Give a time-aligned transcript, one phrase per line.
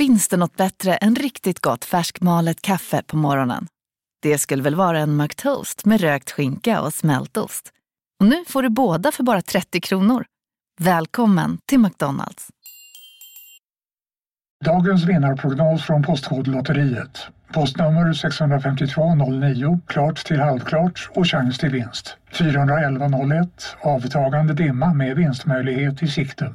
[0.00, 3.66] Finns det något bättre än riktigt gott färskmalet kaffe på morgonen?
[4.22, 7.72] Det skulle väl vara en McToast med rökt skinka och smältost.
[8.20, 10.24] Och nu får du båda för bara 30 kronor.
[10.80, 12.48] Välkommen till McDonalds.
[14.64, 17.26] Dagens vinnarprognos från Postkodlotteriet.
[17.52, 22.16] Postnummer 65209, klart till halvklart och chans till vinst.
[22.32, 26.54] 41101, avtagande dimma med vinstmöjlighet i sikte.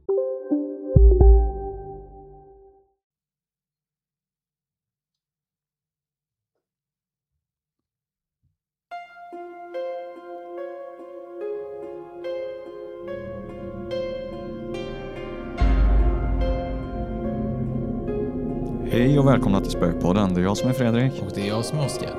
[18.91, 20.33] Hej och välkomna till Spökpodden.
[20.33, 21.13] Det är jag som är Fredrik.
[21.21, 22.15] Och det är jag som är Oskar.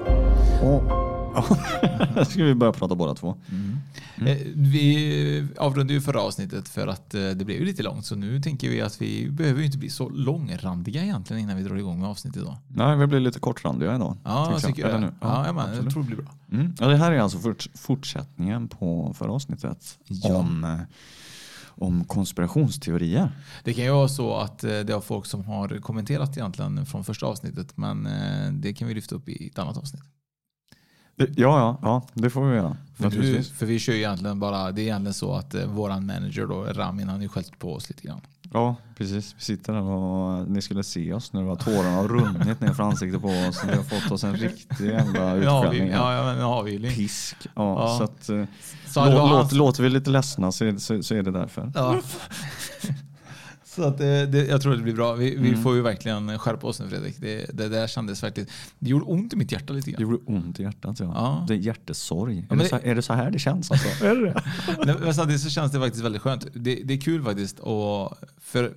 [0.63, 3.37] Ja, ska vi börja prata båda två.
[3.51, 3.79] Mm.
[4.29, 8.15] Eh, Vi avrundade ju förra avsnittet för att eh, det blev ju lite långt så
[8.17, 12.01] nu tänker vi att vi behöver inte bli så långrandiga egentligen innan vi drar igång
[12.01, 12.57] med avsnittet idag.
[12.69, 14.17] Nej, vi blir lite kortrandiga idag.
[14.25, 15.01] Ja, jag tycker jag.
[15.01, 15.13] nu.
[15.21, 16.33] Ja, ja, jag tror det blir bra.
[16.53, 16.75] Mm.
[16.81, 20.79] Ja, det här är alltså fort, fortsättningen på förra avsnittet om, eh,
[21.75, 23.33] om konspirationsteorier.
[23.65, 27.05] Det kan ju vara så att eh, det är folk som har kommenterat egentligen från
[27.05, 30.03] första avsnittet men eh, det kan vi lyfta upp i ett annat avsnitt.
[31.17, 32.77] Ja, ja, ja, det får vi göra.
[32.97, 33.51] För, Naturligtvis.
[33.51, 36.65] för vi kör ju egentligen bara, det är egentligen så att eh, våran manager då,
[36.65, 38.21] Ramin, han har ju skällt på oss lite grann.
[38.53, 39.35] Ja, precis.
[39.39, 41.57] Vi sitter där och ni skulle se oss nu.
[41.57, 43.65] Tårarna har runnit ner för ansiktet på oss.
[43.69, 45.89] Vi har fått oss en riktig jävla utskällning.
[45.91, 46.91] ja, ja, nu har vi ju.
[46.95, 47.37] Pisk.
[47.43, 47.99] Ja, Ja.
[47.99, 48.45] Så att, eh,
[48.87, 51.23] Så det var lå, hans- låt, låter vi lite ledsna så är, så, så är
[51.23, 51.73] det därför.
[51.75, 52.01] Ja.
[53.75, 55.13] Så att det, det, jag tror att det blir bra.
[55.15, 55.63] Vi, vi Mm.
[55.63, 57.17] får ju verkligen skärpa oss nu Fredrik.
[57.21, 58.49] Det, det där kändes verkligen...
[58.79, 60.03] Det gjorde ont i mitt hjärta lite Det grann.
[60.11, 61.01] gjorde ont i hjärtat.
[61.01, 61.13] Ja.
[61.15, 61.45] Ja.
[61.49, 62.47] Det är hjärtesorg.
[62.49, 63.71] men är, det det- så, är det så här det känns?
[63.71, 63.89] Alltså?
[64.05, 64.43] är det det?
[64.87, 66.47] Nej, Men samtidigt så känns det faktiskt väldigt skönt.
[66.55, 67.59] Det, det är kul faktiskt.
[67.59, 68.73] Och för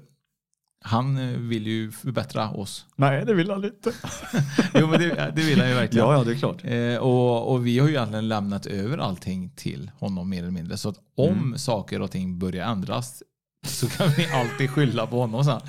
[0.83, 2.85] han eh, vill ju förbättra oss.
[2.95, 3.91] Nej, det vill han inte.
[4.73, 6.05] Jo men det, det vill han ju verkligen.
[6.07, 6.61] Ja, ja, det är klart.
[6.63, 10.77] Eh, och, och vi har ju egentligen lämnat över allting till honom mer eller mindre.
[10.77, 11.57] Så att om Mm.
[11.57, 13.23] saker och ting börjar ändras
[13.65, 15.59] så kan vi alltid skylla på honom sen.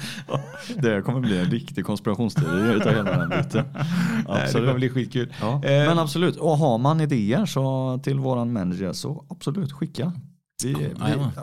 [0.83, 3.65] Det kommer bli en riktig konspirationsteori utav hela den biten.
[3.75, 3.85] Nej,
[4.19, 4.77] Det kommer Absolut.
[4.77, 5.33] bli skitkul.
[5.41, 5.55] Ja.
[5.55, 10.13] Eh, Men absolut, och har man idéer så till våran manager så absolut skicka.
[10.65, 10.95] Vi, vi,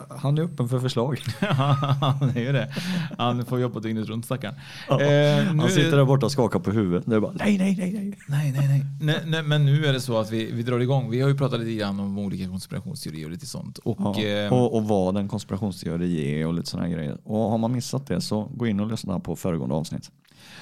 [0.10, 1.20] han är öppen för förslag.
[1.40, 2.74] han är ju det.
[3.18, 4.56] Han får jobba dygnet runt stackaren.
[4.90, 7.04] Eh, nu Han sitter där borta och skakar på huvudet.
[7.06, 8.18] Det är bara nej, nej, nej, nej.
[8.28, 8.86] Nej, nej, nej.
[9.02, 9.44] nej, nej.
[9.44, 11.10] Men nu är det så att vi, vi drar igång.
[11.10, 13.78] Vi har ju pratat lite grann om olika konspirationsteorier och lite sånt.
[13.78, 17.18] Och, Ja, eh, och, och vad en konspirationsteori är och lite sådana grejer.
[17.24, 20.12] Och har man missat det så gå in och lyssna på föregående avsnitt.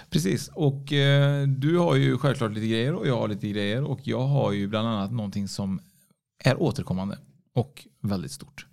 [0.09, 0.49] Precis.
[0.53, 3.83] Och eh, du har ju självklart lite grejer och jag har lite grejer.
[3.83, 5.79] Och jag har ju bland annat någonting som
[6.43, 7.17] är återkommande
[7.53, 8.65] och väldigt stort.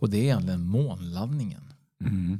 [0.00, 1.62] Och det är egentligen månlandningen.
[2.04, 2.38] Mm.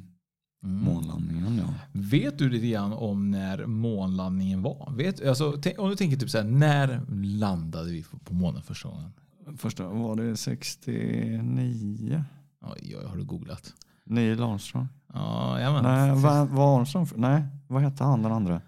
[0.63, 1.75] Månlandningen ja.
[1.93, 4.93] Vet du lite grann om när månlandningen var?
[4.97, 9.13] Vet, alltså, om du tänker typ så här, när landade vi på månen första gången?
[9.57, 12.25] Första, var det 69?
[12.61, 13.75] Oj, oj, har du googlat?
[14.05, 14.89] Neil Armstrong?
[15.13, 15.81] Ja.
[15.83, 17.09] Nej, vad var Armstrong?
[17.17, 18.61] Nej, vad hette han den andra?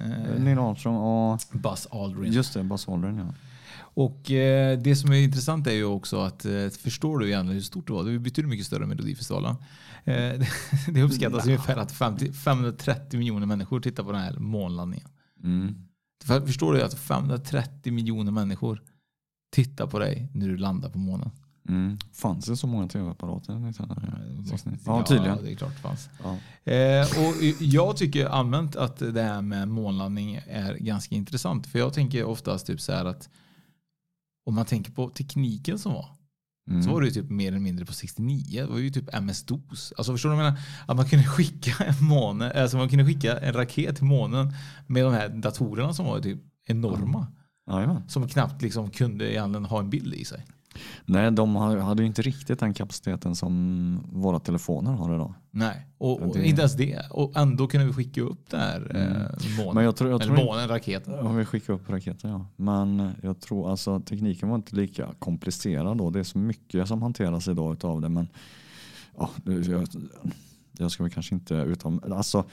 [0.00, 1.40] Eh, Neil Armstrong och...
[1.52, 2.32] Buzz Aldrin.
[2.32, 3.34] Just det, Buzz Aldrin ja.
[3.94, 7.62] Och eh, det som är intressant är ju också att eh, förstår du egentligen hur
[7.62, 8.04] stort det var?
[8.04, 9.56] Det är betydligt mycket större än Melodifestivalen.
[10.04, 10.48] Eh, det,
[10.92, 15.08] det uppskattas ungefär att 50, 530 miljoner människor tittar på den här månlandningen.
[15.44, 15.74] Mm.
[16.24, 18.82] För, förstår du att 530 miljoner människor
[19.52, 21.30] tittar på dig när du landar på månen?
[21.68, 21.98] Mm.
[22.12, 23.52] Fanns det så många tv-apparater?
[23.52, 24.78] i 1969?
[24.86, 25.38] Ja, Ja, tydligen.
[25.44, 26.08] det är klart det fanns.
[26.22, 26.36] Ja.
[26.72, 31.66] Eh, och jag tycker allmänt att det här med månlandning är ganska intressant.
[31.66, 33.28] För jag tänker oftast typ så här att
[34.48, 36.08] om man tänker på tekniken som var.
[36.70, 36.82] Mm.
[36.82, 38.60] Så var det ju typ mer eller mindre på 69.
[38.60, 39.92] Det var ju typ MS-DOS.
[39.96, 40.62] Alltså förstår du vad jag menar?
[40.86, 44.54] Att man kunde skicka en måne, alltså man kunde skicka en raket till månen
[44.86, 47.26] med de här datorerna som var typ enorma.
[47.70, 48.08] Jajamän.
[48.08, 50.44] Som knappt liksom kunde egentligen ha en bild i sig.
[51.04, 55.34] Nej, de hade ju inte riktigt den kapaciteten som våra telefoner har idag.
[55.50, 57.02] Nej, och, och Det- inte ens det.
[57.10, 59.12] Och ändå kunde vi skicka upp där Mm.
[59.12, 59.28] eh,
[59.58, 59.74] månen.
[59.74, 61.12] Men jag tror, jag Eller tror månen, raketen.
[61.14, 62.46] Ja, vi skickar upp raketer ja.
[62.56, 66.10] Men jag tror alltså tekniken var inte lika komplicerad då.
[66.10, 68.08] Det är så mycket som hanteras idag utav det.
[68.08, 68.28] Men
[69.18, 69.86] ja, jag,
[70.78, 72.44] jag ska väl kanske inte utan alltså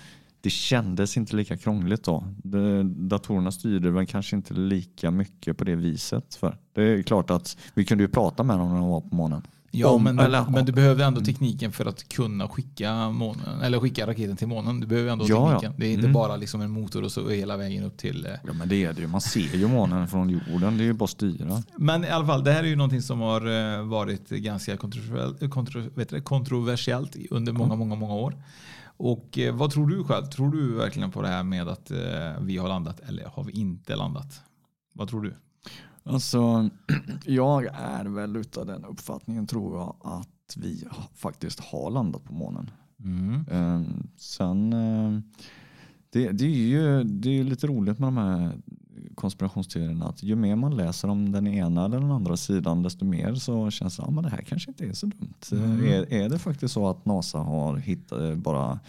[0.45, 2.23] det kändes inte lika krångligt då.
[2.43, 6.35] Det, datorerna styrde väl kanske inte lika mycket på det viset.
[6.35, 9.15] För det är klart att vi kunde ju prata med dem när de var på
[9.15, 9.41] månen.
[9.71, 13.79] Ja, Om- men, eller- men du behövde ändå tekniken för att kunna skicka, månen, eller
[13.79, 14.79] skicka raketen till månen.
[14.79, 15.59] Du behöver ändå Ja, ja.
[15.59, 15.79] tekniken.
[15.79, 16.13] Det är inte Mm.
[16.13, 18.25] bara liksom en motor och så hela vägen upp till...
[18.25, 18.31] eh.
[18.47, 19.07] Ja men det är det ju.
[19.07, 20.77] Man ser ju månen från jorden.
[20.77, 21.63] Det är ju bara att styra.
[21.77, 23.41] Men i alla fall, det här är ju någonting som har
[23.79, 28.35] eh, varit ganska kontroversiellt, kontro, vet du, det, kontroversiellt under många, många, många år.
[28.97, 30.25] Och eh, vad tror du själv?
[30.25, 33.51] Tror du verkligen på det här med att eh, vi har landat eller har vi
[33.51, 34.41] inte landat?
[34.93, 35.33] Vad tror du?
[36.03, 36.69] Alltså,
[37.25, 40.83] jag är väl utav den uppfattningen tror jag att vi
[41.15, 42.71] faktiskt har landat på månen.
[43.03, 43.45] Mm.
[43.51, 43.81] Eh,
[44.17, 45.19] sen, eh,
[46.09, 48.51] det, det är ju det är lite roligt med de här
[49.15, 53.35] konspirationsteorierna att ju mer man läser om den ena eller den andra sidan desto mer
[53.35, 55.33] så känns det att ah, men det här kanske inte är så dumt.
[55.51, 55.85] Mm.
[55.85, 58.79] Är, är det faktiskt så att NASA har hittat, eh, bara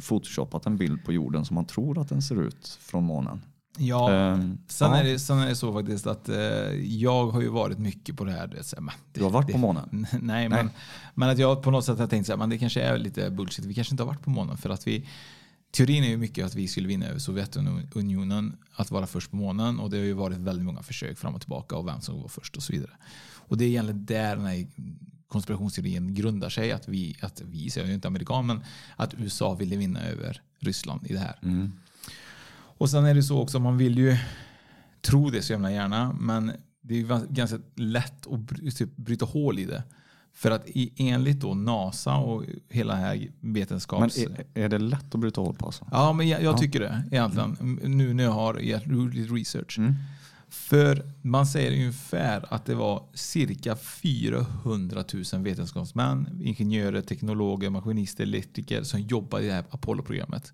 [0.00, 3.40] photoshopat en bild på jorden som man tror att den ser ut från månen?
[3.78, 4.96] Ja, Ehm, sen, ja.
[4.96, 6.36] är det, sen är det så faktiskt att eh,
[6.84, 8.46] jag har ju varit mycket på det här.
[8.46, 10.06] Det, men det, Du har varit det, på månen?
[10.20, 10.70] Nej, men,
[11.14, 13.30] men att jag på något sätt har tänkt så här, men det kanske är lite
[13.30, 13.64] bullshit.
[13.64, 15.06] Vi kanske inte har varit på månen för att vi
[15.70, 19.80] Teorin är ju mycket att vi skulle vinna över Sovjetunionen att vara först på månen
[19.80, 22.28] och det har ju varit väldigt många försök fram och tillbaka och vem som var
[22.28, 22.90] först och så vidare.
[23.34, 24.66] Och det är egentligen där den här
[25.28, 28.64] konspirationsteorin grundar sig att vi, att vi, så jag är ju inte amerikan, men
[28.96, 31.38] att USA ville vinna över Ryssland i det här.
[31.42, 31.72] Mm.
[32.78, 34.16] Och sen är det så också, man vill ju
[35.00, 39.58] tro det så jävla gärna, men det är ju ganska lätt att typ, bryta hål
[39.58, 39.82] i det.
[40.38, 44.18] För att i, enligt då NASA och hela här Men vetenskaps...
[44.18, 45.66] är, är det lätt att bryta hål på?
[45.66, 45.86] Alltså?
[45.90, 46.58] Ja, men jag, jag Ja.
[46.58, 47.80] tycker det egentligen.
[47.84, 49.78] Nu när jag har gjort lite research.
[49.78, 49.94] Mm.
[50.48, 58.82] För man säger ungefär att det var cirka 400 000 vetenskapsmän, ingenjörer, teknologer, maskinister, elektriker
[58.82, 60.52] som jobbade i det här Apollo-programmet.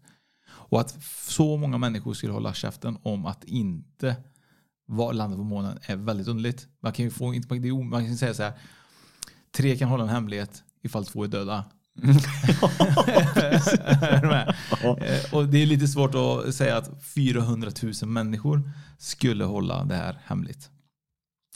[0.48, 0.96] Och att
[1.28, 4.16] så många människor skulle hålla käften om att inte
[5.12, 6.68] landa på månen är väldigt underligt.
[6.80, 7.34] Man kan ju få,
[7.84, 8.52] man kan säga så här,
[9.56, 11.64] tre kan hålla en hemlighet ifall två är döda.
[14.32, 14.56] Är?
[14.82, 19.94] Eh, Och det är lite svårt att säga att 400 000 människor skulle hålla det
[19.96, 20.70] här hemligt.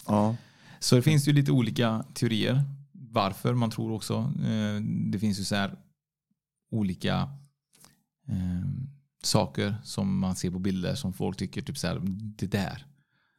[0.06, 0.36] Ja.
[0.80, 2.62] Så det finns ju lite olika teorier
[2.92, 4.14] varför man tror också.
[4.44, 4.80] Eh,
[5.10, 5.74] Det finns ju så här
[6.70, 7.16] olika
[8.28, 8.68] eh,
[9.22, 12.00] saker som man ser på bilder som folk tycker typ så här,
[12.38, 12.86] det där,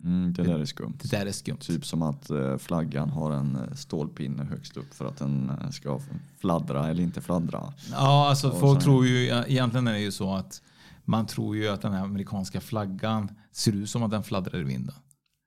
[0.03, 0.93] Mm, det där är skumt.
[1.01, 1.57] det där är skumt.
[1.57, 5.69] Typ som att eh, flaggan har en eh, stålpinne högst upp för att den eh,
[5.69, 5.99] ska
[6.39, 7.73] fladdra eller inte fladdra.
[7.91, 10.61] Ja, alltså Och folk tror ju, egentligen är det ju så att
[11.05, 14.63] man tror ju att den här amerikanska flaggan ser ut som att den fladdrar i
[14.63, 14.95] vinden.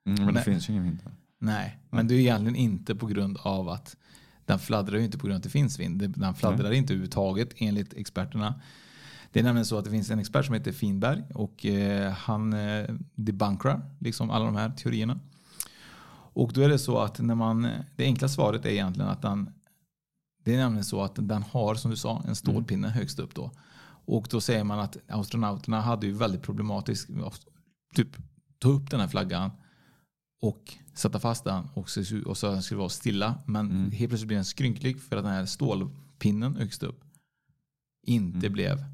[0.07, 1.13] Mm, men det Men- finns ju ingen vind där.
[1.39, 3.97] Nej, men det är egentligen inte på grund av att
[4.47, 5.99] den fladdrar ju inte på grund av att det finns vind.
[5.99, 8.55] Det- Den fladdrar inte överhuvudtaget enligt experterna.
[9.33, 12.53] Det är nämligen så att det finns en expert som heter Finberg och eh, han
[12.53, 15.21] eh, debunkrar liksom alla de här teorierna.
[16.35, 19.51] Och då är det så att när man, det enkla svaret är egentligen att den,
[20.45, 23.51] det är nämligen så att den har som du sa en stålpinne högst upp då.
[24.05, 27.09] Och då säger man att astronauterna hade ju väldigt problematiskt,
[27.95, 28.09] typ
[28.59, 29.51] ta upp den här flaggan
[30.43, 33.39] och sätta fast den och så, och så skulle det vara stilla.
[33.47, 33.91] Men Mm.
[33.91, 37.05] helt plötsligt blir den skrynklig för att den här stålpinnen högst upp
[38.07, 38.53] inte Mm.
[38.53, 38.85] blev,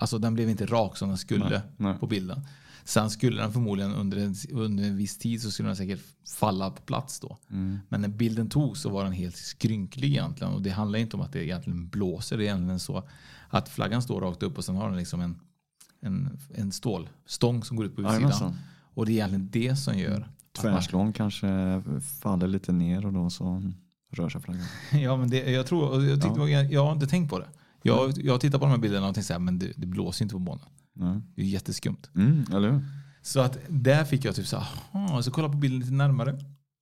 [0.00, 1.98] alltså den blev inte rak som den skulle Nej, nej.
[1.98, 2.46] på bilden.
[2.84, 6.00] Sen skulle den förmodligen under en, under en viss tid så skulle den säkert
[6.38, 7.38] falla på plats då.
[7.50, 7.78] Mm.
[7.88, 10.52] Men när bilden togs så var den helt skrynklig egentligen.
[10.52, 12.36] Och det handlar inte om att det egentligen blåser.
[12.36, 13.08] Det är egentligen så
[13.48, 15.40] att flaggan står rakt upp och sen har den liksom en,
[16.00, 18.14] en, en stålstång som går ut på utsidan.
[18.14, 18.56] Jajamensan.
[18.94, 21.82] Och det är egentligen det som gör att man, Tvärslån kanske
[22.20, 23.72] faller lite ner och då så
[24.10, 24.66] rör sig flaggan.
[25.02, 27.48] Ja, men det, jag tror, jag, tyckte, jag, jag har inte tänkt på det.
[27.82, 30.24] Jag, jag tittar på de här bilderna och tänker så här, men det, det blåser
[30.24, 30.66] inte på månen.
[30.92, 31.20] Nej.
[31.34, 32.10] Det är jätteskumt.
[32.14, 32.84] Mm, eller hur?
[33.22, 36.38] Så att där fick jag typ så här, så kolla på bilden lite närmare.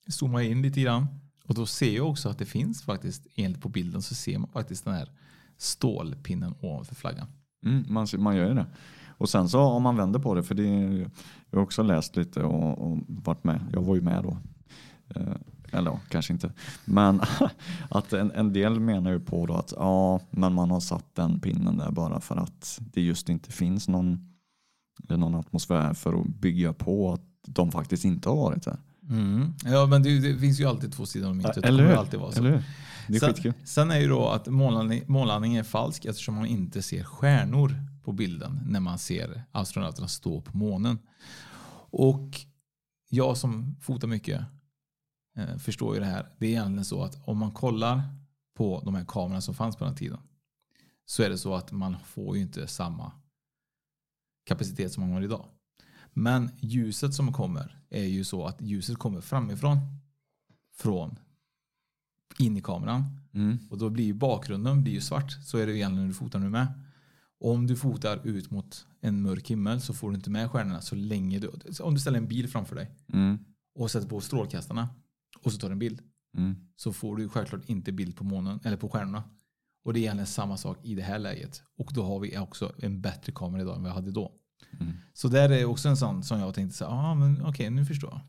[0.09, 1.07] Zooma in lite grann.
[1.45, 4.51] Och då ser jag också att det finns faktiskt, enligt på bilden så ser man
[4.51, 5.09] faktiskt den här
[5.57, 7.27] stålpinnen ovanför flaggan.
[7.65, 8.67] Mm, man, man gör ju det.
[9.09, 10.65] Och sen så om man vänder på det, för det,
[11.51, 13.61] jag har också läst lite och, och varit med.
[13.73, 14.39] Jag var ju med då.
[15.73, 16.53] Eller kanske inte.
[16.85, 17.21] Men
[17.91, 21.41] att en, en del menar ju på då att ja, men man har satt den
[21.41, 24.35] pinnen där bara för att det just inte finns någon,
[25.09, 28.79] någon atmosfär för att bygga på att de faktiskt inte har varit där.
[29.11, 29.55] Mm.
[29.65, 31.55] Ja, men det, det, finns ju alltid två sidor av myntet.
[31.55, 32.39] Det eller kommer alltid vara så.
[32.39, 32.63] Eller hur?
[33.09, 33.53] Det är sen, skitkul.
[33.65, 38.13] sen är ju då att månlandning, månlandning är falsk eftersom man inte ser stjärnor på
[38.13, 40.99] bilden när man ser astronauterna stå på månen.
[41.91, 42.41] Och
[43.11, 44.41] jag som fotar mycket
[45.59, 46.29] förstår ju det här.
[46.39, 48.03] Det är egentligen så att om man kollar
[48.57, 50.19] på de här kamerorna som fanns på den tiden
[51.07, 53.13] så är det så att man får ju inte samma
[54.45, 55.47] kapacitet som man har idag.
[56.13, 59.79] Men ljuset som kommer är ju så att ljuset kommer framifrån
[60.77, 61.19] från
[62.39, 63.59] in i kameran Mm.
[63.71, 65.33] och då blir ju bakgrunden blir ju svart.
[65.33, 66.67] Så är det egentligen när du fotar nu med.
[67.41, 70.95] Om du fotar ut mot en mörk himmel så får du inte med stjärnorna så
[70.95, 71.51] länge du...
[71.83, 73.39] Om du ställer en bil framför dig Mm.
[73.75, 74.89] och sätter på strålkastarna
[75.45, 76.01] och så tar du en bild
[76.37, 76.57] Mm.
[76.77, 79.23] så får du självklart inte bild på månen eller på stjärnorna.
[79.85, 81.63] Och det är egentligen samma sak i det här läget.
[81.79, 84.33] Och då har vi också en bättre kamera idag än vi hade då.
[84.81, 84.93] Mm.
[85.15, 87.85] Så där är också en sån som jag tänkte så här, ah, men okej nu
[87.87, 88.21] förstår jag.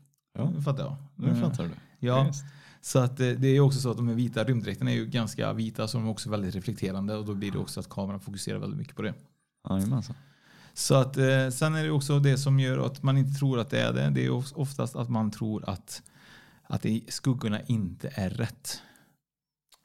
[0.44, 0.50] Ja.
[0.50, 0.96] Nu fattar jag.
[1.16, 1.70] Nu Eh, fattar du.
[2.06, 2.32] Ja,
[2.80, 5.52] så att eh, det är också så att de här vita rymddräkterna är ju ganska
[5.52, 8.58] vita så de är också väldigt reflekterande och då blir det också att kameran fokuserar
[8.58, 9.14] väldigt mycket på det.
[9.70, 10.16] Jajamensan.
[10.74, 13.70] Så att eh, sen är det också det som gör att man inte tror att
[13.70, 14.10] det är det.
[14.10, 16.02] Det är of- oftast att man tror att,
[16.70, 18.82] att skuggorna inte är rätt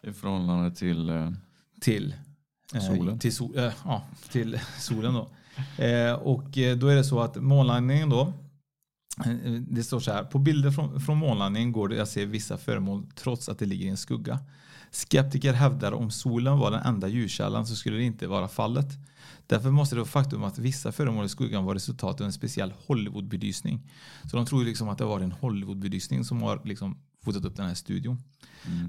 [0.03, 1.09] I förhållande till...
[1.09, 1.31] eh,
[1.81, 2.15] till
[2.73, 3.19] eh, Solen.
[3.19, 5.21] Till, sol, eh, ja, till solen då.
[6.21, 8.33] Och då är det så att månlandningen då.
[9.67, 10.23] Det står så här.
[10.23, 13.85] På bilder från, från månlandningen går det att se vissa föremål trots att det ligger
[13.85, 14.39] i en skugga.
[14.91, 18.87] Skeptiker hävdar om solen var den enda ljuskällan så skulle det inte vara fallet.
[19.47, 22.73] Därför måste det vara faktum att vissa föremål i skuggan var resultat av en speciell
[22.87, 23.81] Hollywoodbelysning.
[24.31, 27.55] Så de tror ju liksom att det var en Hollywoodbelysning som har liksom fotat upp
[27.55, 28.21] den här studion.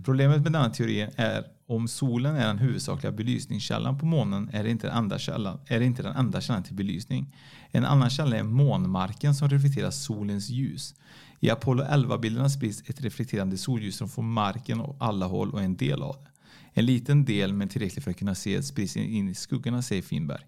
[0.04, 4.70] Problemet med denna teori är om solen är den huvudsakliga belysningskällan på månen är det
[4.70, 7.34] inte den enda källan, är det inte den enda källan till belysning.
[7.70, 10.94] En annan källa är månmarken som reflekterar solens ljus.
[11.40, 15.76] I Apollo 11-bilderna sprids ett reflekterande solljus som får marken åt alla håll och en
[15.76, 16.30] del av det.
[16.72, 20.42] En liten del men tillräckligt för att kunna se sprids in i skuggorna, säger Finberg.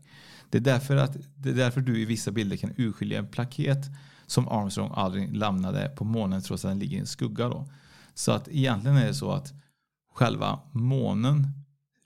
[0.50, 3.87] Det är, därför att, det är därför du i vissa bilder kan urskilja en plaket
[4.28, 7.49] som Armstrong aldrig lämnade på månen trots att den ligger i en skugga.
[7.49, 7.68] Då.
[8.14, 9.52] Så att egentligen är det så att
[10.12, 11.47] själva månen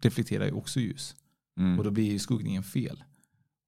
[0.03, 1.17] reflekterar ju också ljus.
[1.59, 1.79] Mm.
[1.79, 3.05] Och då blir ju skuggningen fel.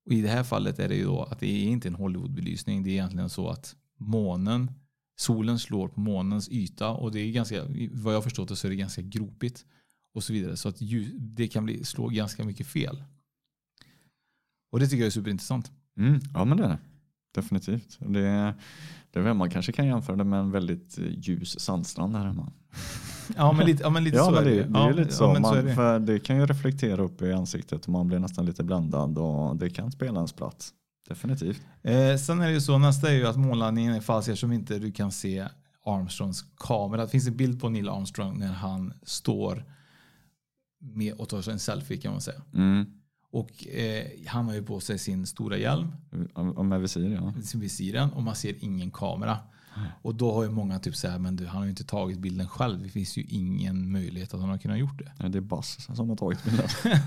[0.06, 2.82] Och i det här fallet är det ju då att det är inte en Hollywoodbelysning.
[2.82, 4.70] Det är egentligen så att månen,
[5.16, 8.66] solen slår på månens yta och det är ganska, vad jag har förstått det så
[8.66, 9.64] är det ganska gropigt.
[10.14, 10.56] Och så vidare.
[10.56, 13.04] Så att ljus, det kan bli, slå ganska mycket fel.
[14.70, 15.72] Och det tycker jag är superintressant.
[15.96, 16.20] Mm.
[16.34, 16.78] Ja men det är det.
[17.34, 17.98] Definitivt.
[18.00, 18.54] Det är,
[19.12, 22.26] det är väl, man kanske kan jämföra det med en väldigt eh, ljus sandstrand här
[22.26, 22.52] hemma.
[23.36, 24.62] Ja men lite, ja, men lite ja, så men är det, det.
[24.62, 25.24] är ja, ju lite så.
[25.24, 25.74] Ja, så det.
[25.74, 29.56] För det kan ju reflektera upp i ansiktet och man blir nästan lite bländad och
[29.56, 30.72] det kan spela ens plats.
[31.08, 31.62] Definitivt.
[31.82, 34.78] Eh, sen är det ju så, nästa är ju att månlandningen är falsk eftersom inte
[34.78, 35.48] du kan se
[35.84, 37.02] Armstrongs kamera.
[37.04, 39.64] Det finns en bild på Neil Armstrong när han står
[40.80, 42.42] med och tar sig en selfie kan man säga.
[42.54, 42.86] Mm.
[43.34, 45.92] Och eh, han har ju på sig sin stora hjälm,
[46.34, 47.42] Och med visir ja.
[47.42, 49.38] sin visiren och man ser ingen kamera.
[50.02, 52.18] Och då har ju många typ så här, men du, han har ju inte tagit
[52.18, 52.82] bilden själv.
[52.82, 55.12] Det finns ju ingen möjlighet att han har kunnat gjort det.
[55.18, 56.66] Nej, Det är Bass som har tagit bilden.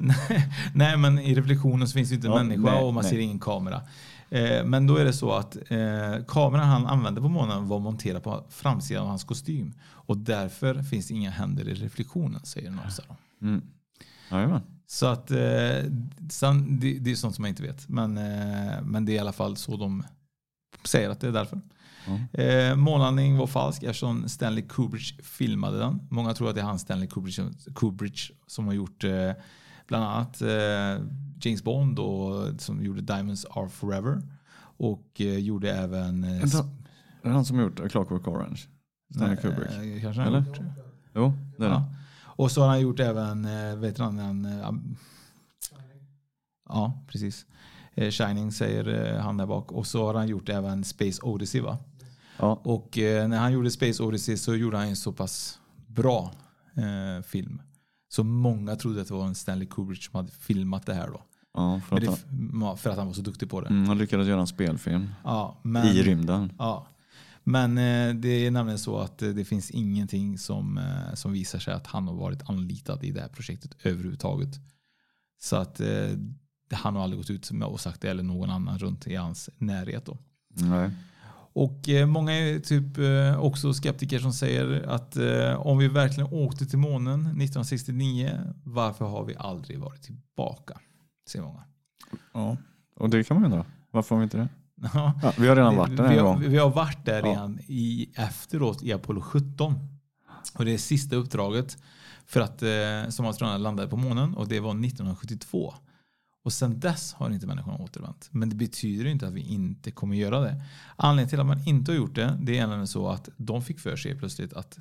[0.00, 3.02] Nej, Nej, men i reflektionen så finns det inte en Ja, människa nej, och man
[3.02, 3.10] nej.
[3.10, 3.82] ser ingen kamera.
[4.30, 8.22] Eh, men då är det så att eh, kameran han använde på månen var monterad
[8.22, 9.74] på framsidan av hans kostym.
[9.90, 13.02] Och därför finns det inga händer i reflektionen, säger NASA.
[13.42, 13.62] Mm.
[14.30, 14.62] Jajamän.
[14.90, 15.84] Så att eh,
[16.30, 17.88] sen, det, det är sånt som jag inte vet.
[17.88, 20.02] Men, eh, men det är i alla fall så de
[20.84, 21.60] säger att det är därför.
[22.06, 22.42] Ja.
[22.42, 26.00] Eh, månlandning var falsk eftersom Stanley Kubrick filmade den.
[26.10, 27.38] Många tror att det är han Stanley Kubrick,
[27.74, 29.32] Kubrick som har gjort eh,
[29.86, 30.42] bland annat
[31.40, 34.22] James Bond och som gjorde Diamonds Are Forever.
[34.60, 36.24] Och gjorde även...
[36.24, 36.42] Eh,
[37.22, 38.60] Är det han som har gjort A Clockwork Orange?
[39.14, 40.02] Stanley Kubrick?
[40.02, 40.44] kanske Eller?
[41.14, 41.82] Jo, det är det.
[42.38, 44.70] Och så har han gjort även, eh, vet han, en, eh,
[46.68, 47.46] ja precis.
[47.94, 49.72] Eh, Shining säger han där bak.
[49.72, 51.78] Och så har han gjort även Space Odyssey va?
[52.38, 52.60] Ja.
[52.64, 56.32] Och när han gjorde Space Odyssey så gjorde han en så pass bra
[56.76, 57.62] eh, film.
[58.08, 61.22] Så många trodde att det var en Stanley Kubrick som hade filmat det här då.
[61.54, 62.08] Ja, för, att det,
[62.64, 63.66] han, för att han var så duktig på det.
[63.68, 66.52] mm, han lyckades göra en spelfilm Ja, men, i rymden.
[66.58, 66.86] Ja.
[67.48, 71.58] Men eh, det är nämligen så att eh, det finns ingenting som, eh, som visar
[71.58, 74.60] sig att han har varit anlitad i det här projektet överhuvudtaget.
[75.40, 75.80] Så att
[76.70, 79.50] han har aldrig gått ut med och sagt det eller någon annan runt i hans
[79.58, 80.06] närhet.
[80.06, 80.18] Då.
[80.48, 80.90] Nej.
[81.52, 82.84] Och många är typ
[83.38, 85.16] också skeptiker som säger att
[85.58, 90.80] om vi verkligen åkte till månen 1969, varför har vi aldrig varit tillbaka?
[91.28, 91.64] Säger många.
[92.32, 92.56] Ja.
[92.96, 93.66] Och det kan man undra.
[93.90, 94.48] Varför har vi inte det?
[94.94, 95.20] Ja.
[95.22, 96.40] Ja, vi har redan varit där vi, en gång.
[96.40, 97.26] vi har varit där Ja.
[97.32, 99.74] redan i, efteråt i Apollo 17.
[100.54, 101.76] Och det är sista uppdraget
[102.26, 105.74] för att, eh, som astronauterna landade på månen och det var 1972.
[106.44, 108.28] Och sen dess har inte människan återvänt.
[108.30, 110.62] Men det betyder inte att vi inte kommer göra det.
[110.96, 113.80] Anledningen till att man inte har gjort det, det är egentligen så att de fick
[113.80, 114.78] för sig plötsligt att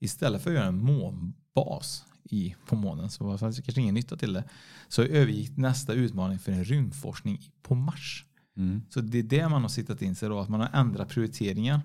[0.00, 4.16] istället för att göra en månbas i, på månen, så var det kanske ingen nytta
[4.16, 4.44] till det,
[4.88, 8.24] så övergick nästa utmaning för en rymdforskning på Mars.
[8.60, 8.82] Mm.
[8.90, 11.80] Så det är det man har sittat in sig då, att man har ändrat prioriteringar.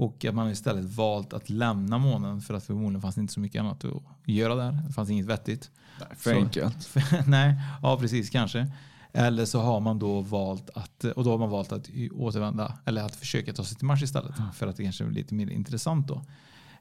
[0.00, 3.32] Och att man har istället valt att lämna månen för att förmodligen fanns det inte
[3.32, 4.72] så mycket annat att göra där.
[4.86, 5.70] Det fanns inget vettigt.
[6.16, 6.96] För Så- enkelt.
[7.26, 8.72] Nej, ja precis kanske.
[9.12, 13.02] Eller så har man då valt att, och då har man valt att återvända, eller
[13.04, 14.34] att försöka ta sig till Mars istället.
[14.54, 16.22] För att det kanske är lite mer intressant då.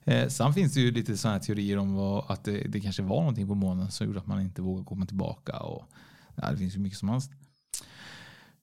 [0.03, 3.19] Eh, sen finns det ju lite sådana teorier om vad, att det, det kanske var
[3.19, 5.59] någonting på månen som gjorde att man inte vågar komma tillbaka.
[5.59, 5.85] Och,
[6.35, 7.31] ja, det finns ju mycket som helst.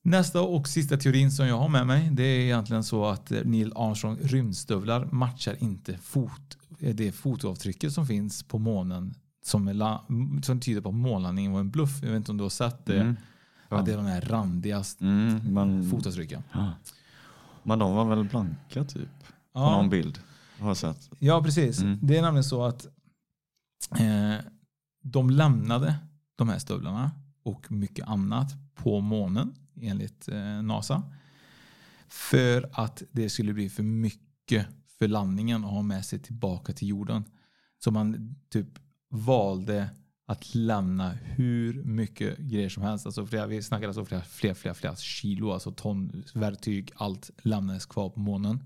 [0.06, 3.40] Nästa och sista teorin som jag har med mig det är egentligen så att eh,
[3.44, 10.04] Neil Armstrong rymdstövlar matchar inte fot, eh, det fotavtrycket som finns på månen som, la,
[10.42, 12.02] som tyder på att månlandningen var en bluff.
[12.02, 13.00] Jag vet inte om du har sett det.
[13.00, 13.16] Mm.
[13.68, 13.76] Ja.
[13.78, 16.42] Att det är de här randiga Mm, men, fotavtrycken.
[16.52, 16.72] ja.
[17.62, 19.08] men de var väl blanka typ?
[19.52, 20.18] På någon bild.
[20.58, 21.10] Har jag sett.
[21.18, 21.80] Ja, precis.
[21.80, 21.98] Mm.
[22.02, 22.86] Det är nämligen så att
[23.90, 24.34] eh,
[25.02, 25.94] de lämnade
[26.36, 27.10] de här stövlarna
[27.44, 31.02] och mycket annat på månen enligt eh, NASA.
[32.08, 34.66] För att det skulle bli för mycket
[34.98, 37.24] för landningen att ha med sig tillbaka till jorden.
[37.84, 38.68] Så man typ
[39.10, 39.88] valde
[40.26, 43.06] att lämna hur mycket grejer som helst.
[43.06, 47.86] Alltså flera, vi snackar alltså flera, flera, flera, flera kilo, alltså ton verktyg, allt lämnades
[47.86, 48.64] kvar på månen.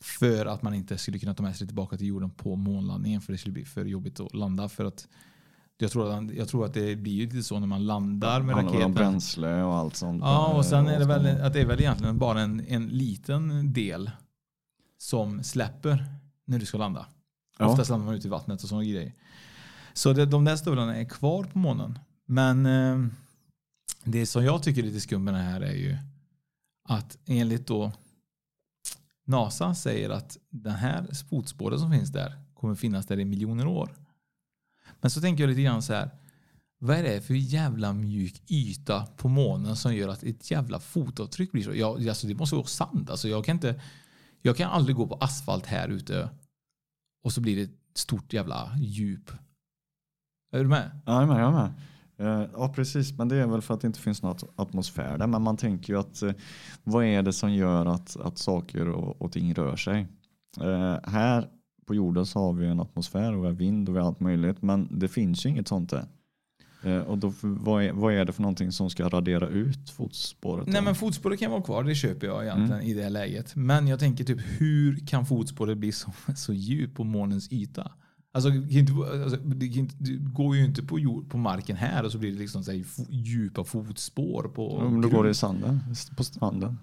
[0.00, 3.32] För att man inte skulle kunna ta med sig tillbaka till jorden på månlandningen för
[3.32, 4.68] det skulle bli för jobbigt att landa.
[4.68, 5.08] För att
[5.78, 8.56] jag tror att, jag tror att det blir ju lite så när man landar med
[8.56, 8.94] väl om raketen.
[8.94, 10.22] bränsle och allt sånt.
[10.22, 13.72] Ja, och sen är det väl att det är väl egentligen bara en, en liten
[13.72, 14.10] del
[14.98, 16.04] som släpper
[16.46, 17.06] när du ska landa.
[17.58, 17.66] Ja.
[17.66, 19.12] Oftast landar man ute i vattnet och sådana grejer.
[19.92, 21.98] Så det, de där stövlarna är kvar på månen.
[22.26, 23.08] Men eh,
[24.04, 25.96] det som jag tycker är lite skumt med det här är ju
[26.88, 27.92] att enligt då
[29.26, 34.03] NASA säger att den här fotspåret som finns där kommer finnas där i miljoner år.
[35.04, 36.10] Men så tänker jag lite grann så här.
[36.78, 41.52] Vad är det för jävla mjuk yta på månen som gör att ett jävla fotavtryck
[41.52, 41.74] blir så?
[41.74, 43.10] Jag, alltså det måste vara sand.
[43.10, 43.80] Alltså jag, kan inte,
[44.42, 46.28] jag kan aldrig gå på asfalt här ute
[47.24, 49.30] och så blir det ett stort jävla djup.
[50.52, 51.00] Är du med?
[51.06, 51.40] Ja, jag är med.
[51.42, 52.42] Jag är med.
[52.42, 53.12] Eh, ja, precis.
[53.12, 55.26] Men det är väl för att det inte finns något atmosfär där.
[55.26, 56.32] Men man tänker ju att eh,
[56.82, 60.06] vad är det som gör att, att saker och, och ting rör sig?
[60.60, 61.48] Eh, här
[61.86, 64.20] på jorden så har vi en atmosfär och vi har vind och vi har allt
[64.20, 64.62] möjligt.
[64.62, 66.06] Men det finns ju inget sånt där.
[66.84, 70.66] Eh, och då, vad, är, vad är det för någonting som ska radera ut fotspåret?
[70.66, 73.56] Nej men fotspåret kan vara kvar, det köper jag egentligen i det läget.
[73.56, 77.92] Men jag tänker typ hur kan fotspåret bli så, så djup på månens yta?
[78.32, 78.92] Alltså, det,
[79.22, 79.68] alltså, det,
[80.16, 82.84] går ju inte på, jord, på marken här och så blir det liksom så här,
[83.08, 85.80] djupa fotspår på Ja, men då går det i sanden,
[86.16, 86.78] på stranden.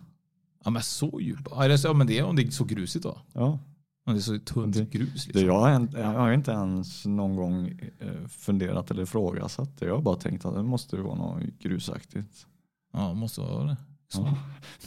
[0.64, 1.68] Ja men så djupa?
[1.68, 3.18] Ja, men det är om det är så grusigt då.
[3.34, 3.60] Ja.
[4.06, 5.32] Det är så tunt Det- grus liksom.
[5.34, 7.68] Det jag, har en- jag har inte ens någon gång
[8.00, 9.86] eh, funderat eller ifrågasatt det.
[9.86, 12.46] Jag har bara tänkt att det måste vara något grusaktigt.
[12.94, 13.78] Ja, måste vara det.
[14.14, 14.38] Ja.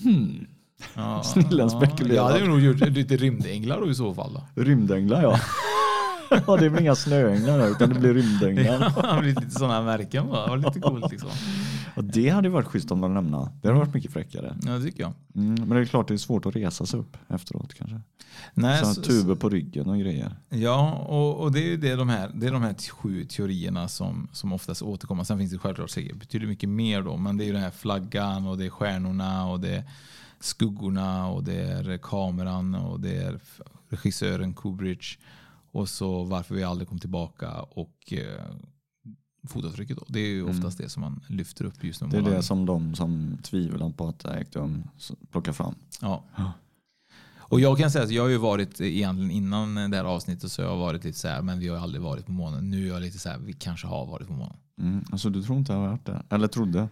[0.03, 0.47] Hmm.
[0.95, 1.81] Ja, Snillen ja.
[1.81, 2.15] spekulerar.
[2.15, 4.35] Jag hade nog gjort lite rymdänglar då i så fall.
[4.55, 4.63] Då.
[4.63, 5.39] Rymdänglar ja.
[6.31, 6.57] ja.
[6.57, 8.93] Det blir inga snöänglar utan det blir rymdänglar.
[9.03, 10.29] Ja, det blir lite sådana märken.
[10.29, 10.45] Va?
[10.45, 11.31] Det var lite coolt liksom.
[11.97, 13.51] Och det hade varit schysst om de lämnade.
[13.63, 14.57] Det hade varit mycket fräckare.
[14.63, 15.13] Ja, det tycker jag.
[15.35, 18.01] Mm, men det är klart det är svårt att resa sig upp efteråt kanske.
[18.55, 20.37] Nej, så- tuber på ryggen och grejer.
[20.49, 23.89] Ja, och, och det är ju det de här, det är de här sju teorierna
[23.89, 25.25] som, som oftast återkommer.
[25.25, 27.71] Sen finns det självklart säkert betydligt mycket mer då, men det är ju den här
[27.71, 29.85] flaggan och det är stjärnorna och det är
[30.41, 33.41] skuggorna och det är kameran och det är
[33.89, 35.19] regissören Kubrick
[35.75, 38.45] och så varför vi aldrig kom tillbaka och eh,
[39.49, 40.05] fotavtrycket då.
[40.09, 42.09] Det är ju oftast det som man lyfter upp just nu.
[42.09, 44.83] Det är det som de som tvivlar på att det ägt rum
[45.31, 45.75] plockar fram.
[46.01, 46.25] Ja.
[47.37, 50.63] Och jag kan säga att jag har ju varit egentligen innan det här avsnittet så
[50.63, 52.71] jag har varit lite så här, men vi har aldrig varit på månen.
[52.71, 54.57] Nu är jag lite så här, vi kanske har varit på månen.
[54.81, 55.05] Mm.
[55.13, 56.25] Alltså du tror inte jag har varit där?
[56.31, 56.89] Eller trodde?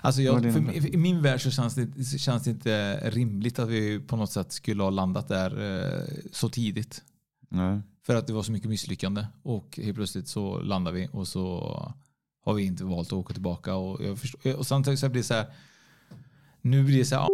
[0.00, 0.94] Alltså jag, för?
[0.94, 4.52] I min värld så känns det, känns det inte rimligt att vi på något sätt
[4.52, 7.02] skulle ha landat där eh, så tidigt.
[7.48, 7.80] Nej.
[8.06, 9.26] För att det var så mycket misslyckande.
[9.42, 11.60] Och helt plötsligt så landar vi och så
[12.44, 13.74] har vi inte valt att åka tillbaka.
[13.74, 15.46] Och, jag förstår, och samtidigt så blir det så här.
[16.60, 17.28] Nu blir det så här.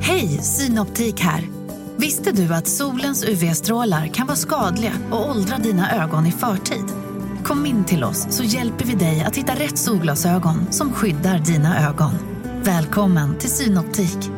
[0.00, 1.48] Hej, Synoptik här.
[1.96, 6.84] Visste du att solens UV-strålar kan vara skadliga och åldra dina ögon i förtid?
[7.44, 11.88] Kom in till oss så hjälper vi dig att hitta rätt solglasögon som skyddar dina
[11.88, 12.12] ögon.
[12.64, 14.37] Välkommen till Synoptik.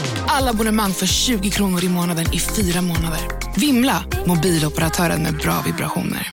[0.33, 3.19] Alla abonnemang för 20 kronor i månaden i fyra månader.
[3.59, 4.05] Vimla!
[4.27, 6.29] Mobiloperatören med bra vibrationer.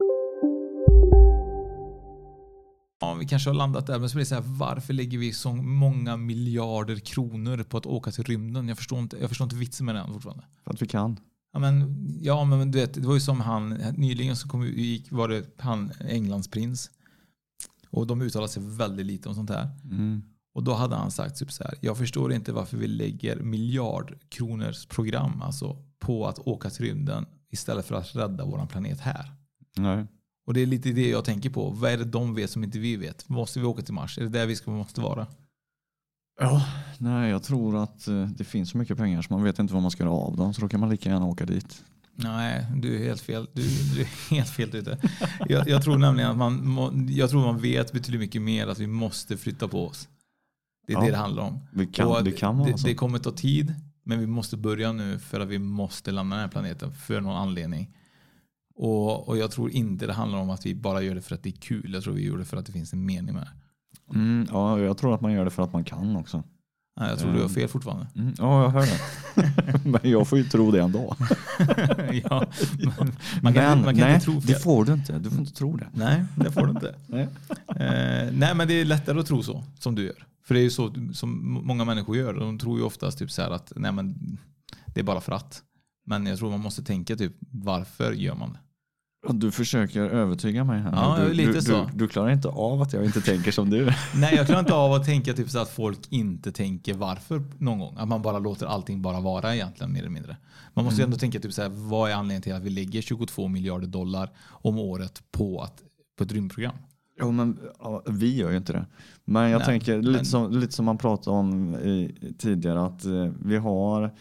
[3.02, 5.34] Ja, vi kanske har landat där, men så blir det så här, varför lägger vi
[5.34, 8.68] så många miljarder kronor på att åka till rymden?
[8.68, 10.44] Jag förstår inte, jag förstår inte vitsen med den fortfarande.
[10.64, 11.20] För att vi kan.
[11.54, 15.12] Ja men, ja, men du vet, det var ju som han, nyligen så kom, gick,
[15.12, 16.92] var det han, Englands prins.
[17.90, 19.70] Och de uttalade sig väldigt lite om sånt här.
[19.92, 20.22] Mm.
[20.58, 24.86] Och då hade han sagt typ så här, jag förstår inte varför vi lägger miljardkronors
[24.86, 29.32] program alltså, på att åka till rymden istället för att rädda vår planet här.
[29.76, 30.06] Nej.
[30.46, 31.70] Och det är lite det jag tänker på.
[31.70, 33.30] Vad är det de vet som inte vi vet?
[33.30, 34.18] Måste vi åka till Mars?
[34.18, 35.28] Är det där vi ska, måste vara?
[36.40, 36.66] Ja,
[36.98, 39.82] nej jag tror att eh, det finns så mycket pengar så man vet inte vad
[39.82, 40.54] man ska göra av dem.
[40.54, 41.84] Så då kan man lika gärna åka dit.
[42.16, 43.48] Nej, du är helt fel.
[43.54, 43.62] Du,
[43.96, 44.98] du är helt fel ute.
[45.50, 48.88] Jag, jag, tror nämligen att man, jag tror man vet betydligt mycket mer att vi
[48.88, 50.08] måste flytta på oss.
[50.88, 51.60] Det är Ja, det det handlar om.
[51.74, 55.40] vi kan- det kan det, det kommer ta tid, men vi måste börja nu för
[55.40, 57.94] att vi måste lämna den här planeten för någon anledning.
[58.76, 61.44] Och, och jag tror inte det handlar om att vi bara gör det för att
[61.44, 61.94] det är kul.
[61.94, 63.52] Jag tror vi gör det för att det finns en mening med det.
[64.18, 66.44] Mm, ja, jag tror att man gör det för att man kan också.
[67.00, 68.08] Nej, jag tror du har fel fortfarande.
[68.16, 69.00] Mm, ja, jag hör det.
[69.90, 71.16] Men jag får ju tro det ändå.
[72.24, 72.46] ja,
[73.42, 74.56] man kan, Men man kan nej, inte tro det fel.
[74.56, 75.20] får du inte.
[75.20, 75.88] Du får inte tro det.
[75.94, 76.96] Nej, det får du inte.
[77.08, 77.28] Nej.
[77.68, 80.26] Eh, nej, men det är lättare att tro så som du gör.
[80.46, 82.34] För det är ju så som många människor gör.
[82.34, 84.38] De tror ju oftast typ så här att nej, men
[84.86, 85.62] det är bara för att.
[86.06, 88.60] Men jag tror man måste tänka typ varför gör man det?
[89.34, 90.92] Du försöker övertyga mig här.
[90.92, 91.72] Ja, du, lite du, så.
[91.92, 93.86] Du, du klarar inte av att jag inte tänker som du.
[94.16, 97.80] Nej, jag klarar inte av att tänka typ så att folk inte tänker varför någon
[97.80, 97.96] gång.
[97.98, 100.38] Att man bara låter allting bara vara egentligen mer eller mindre.
[100.74, 101.08] Man måste ju Mm.
[101.14, 104.30] ändå tänka typ så här, vad är anledningen till att vi lägger 22 miljarder dollar
[104.50, 105.82] om året på, att,
[106.18, 106.76] på ett rymdprogram?
[107.20, 108.86] Ja, men ja, vi gör ju inte det.
[109.26, 113.06] Men jag Nej, tänker lite, men- som, lite som man pratade om i, tidigare att
[113.06, 114.14] eh, vi har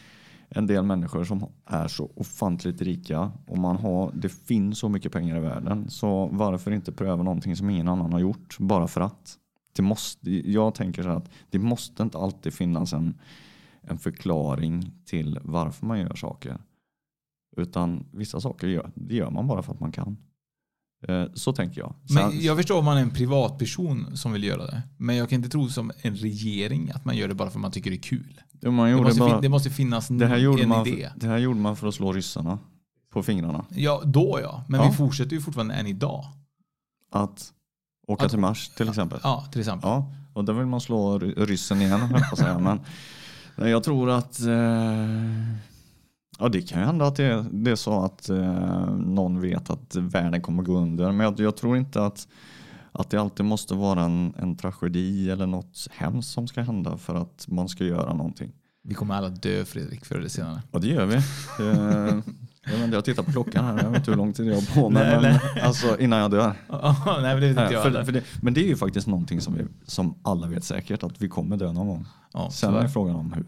[0.48, 5.12] en del människor som är så ofantligt rika och man har, det finns så mycket
[5.12, 5.90] pengar i världen.
[5.90, 9.38] Så varför inte pröva någonting som ingen annan har gjort bara för att?
[9.72, 13.14] Det måste, jag tänker så här att det måste inte alltid finnas en,
[13.80, 16.58] en förklaring till varför man gör saker.
[17.56, 20.16] Utan vissa saker gör, det gör man bara för att man kan.
[21.08, 21.94] Eh, Så tänker jag.
[22.08, 24.82] Sen- Men jag förstår om man är en privatperson som vill göra det.
[24.96, 27.62] Men jag kan inte tro som en regering att man gör det bara för att
[27.62, 28.40] man tycker det är kul.
[28.60, 31.10] Ja, man Det måste, bara- det måste finnas Det här, en man, idé.
[31.16, 32.58] det här gjorde man för att slå ryssarna
[33.12, 33.64] på fingrarna.
[33.70, 34.64] Ja, då ja.
[34.68, 34.88] Men Ja.
[34.90, 36.24] vi fortsätter ju fortfarande än idag.
[37.12, 37.52] Att
[38.08, 39.20] åka Att- till Mars till exempel.
[39.22, 39.88] Ja, till exempel.
[39.90, 42.58] Ja, och då vill man slå ry- ryssen igen jag säga.
[42.58, 42.80] Men
[43.70, 44.46] jag tror att eh,
[46.38, 49.96] ja, det kan ju hända att det, det är så att eh, någon vet att
[49.96, 51.12] världen kommer gå under.
[51.12, 52.28] Men jag, jag tror inte att,
[52.92, 57.14] att det alltid måste vara en, en tragedi eller något hemskt som ska hända för
[57.14, 58.52] att man ska göra någonting.
[58.88, 60.62] Vi kommer alla dö Fredrik förr eller senare.
[60.70, 61.14] Och det gör vi.
[61.14, 62.18] Eh,
[62.72, 64.82] jag, vet jag tittar på klockan här, jag vet inte hur lång tid jag har
[64.82, 65.02] på mig.
[65.04, 65.62] Nej, men, nej.
[65.62, 66.52] Alltså innan jag dör.
[67.22, 69.64] Nej, men det inte jag för, det, men det är ju faktiskt någonting som, vi,
[69.86, 72.06] som alla vet säkert, att vi kommer dö någon gång.
[72.32, 73.46] Ja, Sen är frågan om hur.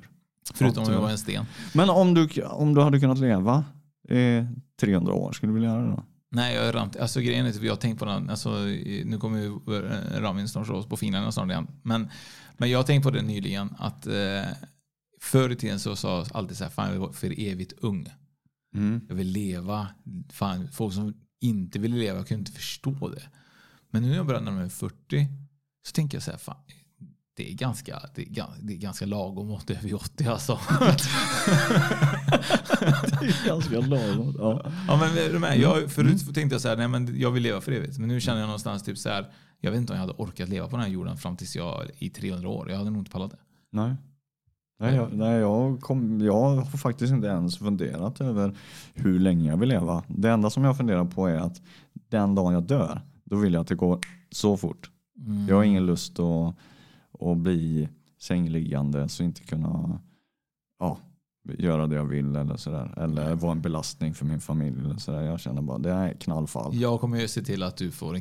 [0.54, 1.44] Förutom om Ja, jag var en sten.
[1.74, 3.64] Men om du, om du hade kunnat leva
[4.08, 4.46] i
[4.80, 6.04] 300 år, skulle du vilja göra det då?
[6.30, 6.96] Nej, jag är rant.
[6.96, 8.30] Alltså grejen är att jag har tänkt på den.
[8.30, 8.50] Alltså,
[9.04, 11.66] nu kommer ju eh, Ramin snart slå oss på fingrarna snart igen.
[11.82, 12.10] Men,
[12.56, 14.42] men jag har tänkt på det nyligen att eh,
[15.20, 18.08] förr i tiden så sa alltid så här, fan jag vill vara för evigt ung.
[18.74, 19.00] Mm.
[19.08, 19.88] Jag vill leva.
[20.32, 23.22] Fan, folk som inte ville leva kunde inte förstå det.
[23.90, 25.26] Men nu när jag börjar närma mig 40
[25.86, 26.56] så tänker jag så här, fan,
[27.38, 30.58] det är ganska, det är, det är ganska lagom åt över 80 alltså.
[33.20, 34.34] Det är ganska lagom.
[34.38, 34.62] Ja.
[34.88, 35.58] Ja, men är du med?
[35.58, 37.98] Jag, förut tänkte jag så här, nej men jag vill leva för evigt.
[37.98, 39.26] Men nu känner jag någonstans typ så här,
[39.60, 41.90] jag vet inte om jag hade orkat leva på den här jorden fram tills jag
[41.98, 42.70] i 300 år.
[42.70, 43.38] Jag hade nog inte pallat det.
[43.72, 43.94] Nej.
[44.80, 48.56] Nej, jag, nej jag, kom, jag har faktiskt inte ens funderat över
[48.94, 50.02] hur länge jag vill leva.
[50.08, 51.62] Det enda som jag funderar på är att
[52.08, 54.90] den dagen jag dör, då vill jag att det går så fort.
[55.26, 55.48] Mm.
[55.48, 56.54] Jag har ingen lust att,
[57.18, 60.00] och bli sängliggande så inte kunna
[60.78, 60.98] ja,
[61.58, 62.94] göra det jag vill eller sådär.
[62.96, 64.80] Eller vara en belastning för min familj.
[64.84, 65.22] Eller sådär.
[65.22, 66.74] Jag känner bara det är knallfall.
[66.74, 68.20] Jag kommer ju se till att du får en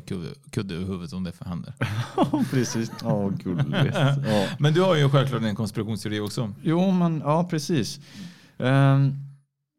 [0.50, 1.74] kudde över huvudet om det händer.
[2.50, 3.96] precis, ja oh, gulligt.
[4.24, 4.46] Ja.
[4.58, 6.52] Men du har ju självklart en konspirationsteori också.
[6.62, 8.00] Jo, men ja precis.
[8.58, 9.14] Ehm,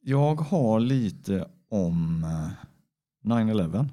[0.01, 3.89] jag har lite om eh, 9-11.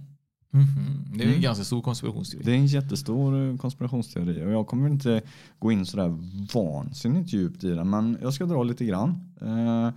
[0.56, 1.04] Mm.
[1.12, 1.42] Det är en mm.
[1.42, 2.44] ganska stor konspirationsteori.
[2.44, 5.22] Det är en jättestor eh, konspirationsteori och jag kommer inte
[5.58, 6.18] gå in sådär
[6.54, 9.34] vansinnigt djupt i den men jag ska dra lite grann.
[9.40, 9.90] Eh,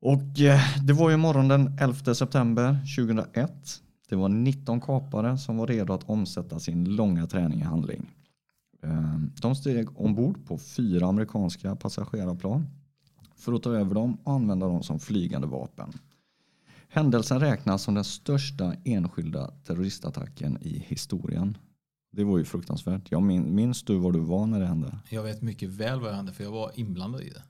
[0.00, 3.80] och eh, det var ju morgon den 11 september 2001.
[4.08, 8.10] Det var 19 kapare som var redo att omsätta sin långa träning i handling.
[9.40, 12.66] De steg ombord på fyra amerikanska passagerarplan
[13.36, 15.92] för att ta över dem och använda dem som flygande vapen.
[16.94, 21.58] Händelsen räknas som den största enskilda terroristattacken i historien.
[22.12, 23.10] Det var ju fruktansvärt.
[23.10, 24.98] Jag min, minns du var du var när det hände?
[25.10, 27.42] Jag vet mycket väl vad jag hände för jag var inblandad i det.